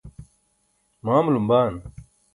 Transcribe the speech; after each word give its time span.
ma 1.03 1.11
amulum 1.19 1.45
baan? 1.49 1.75